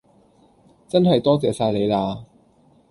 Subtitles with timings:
[0.87, 2.25] 真系多謝晒你啦